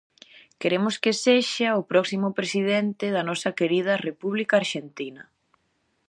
[0.61, 5.23] Queremos que sexa o próximo presidente da nosa querida República Arxentina.